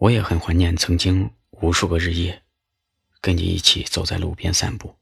[0.00, 2.42] 我也很怀念曾经无数个日夜，
[3.20, 4.96] 跟你一起走在路边散步，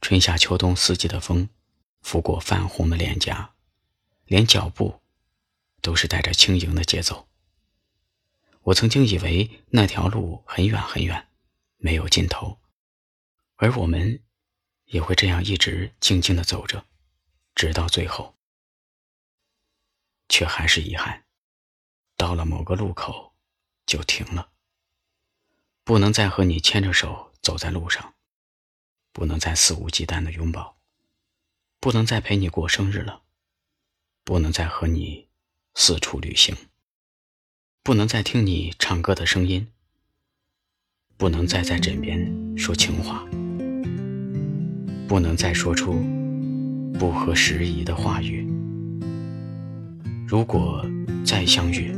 [0.00, 1.48] 春夏秋冬四季的风，
[2.00, 3.54] 拂过泛红的脸颊，
[4.24, 5.00] 连脚步
[5.80, 7.28] 都是带着轻盈的节奏。
[8.62, 11.28] 我曾经以为那条路很远很远，
[11.76, 12.58] 没有尽头，
[13.54, 14.20] 而我们
[14.86, 16.84] 也会这样一直静静的走着，
[17.54, 18.34] 直到最后，
[20.28, 21.24] 却还是遗憾，
[22.16, 23.28] 到了某个路口。
[23.88, 24.50] 就停了。
[25.82, 28.12] 不能再和你牵着手走在路上，
[29.12, 30.76] 不能再肆无忌惮的拥抱，
[31.80, 33.22] 不能再陪你过生日了，
[34.22, 35.28] 不能再和你
[35.74, 36.54] 四处旅行，
[37.82, 39.72] 不能再听你唱歌的声音，
[41.16, 43.24] 不能再在枕边说情话，
[45.08, 45.94] 不能再说出
[46.98, 48.46] 不合时宜的话语。
[50.28, 50.84] 如果
[51.24, 51.97] 再相遇。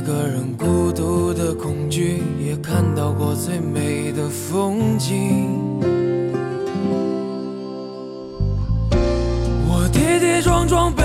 [0.00, 5.46] 一个人孤独的恐惧，也看到过最美的风景。
[9.68, 11.04] 我跌跌撞撞奔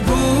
[0.00, 0.39] 你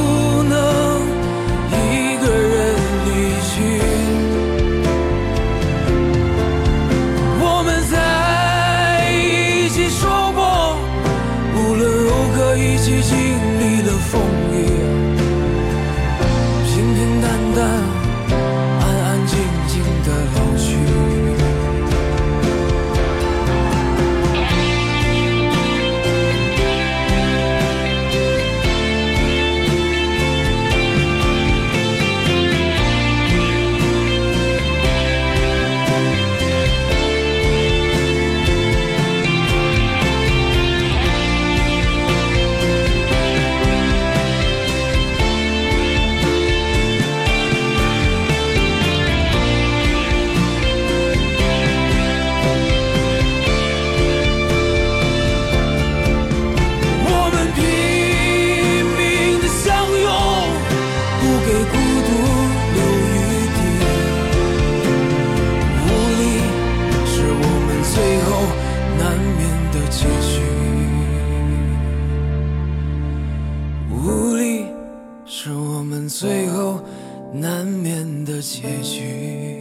[78.24, 79.59] 的结局。